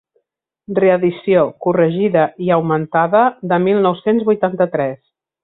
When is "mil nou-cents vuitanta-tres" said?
3.67-4.99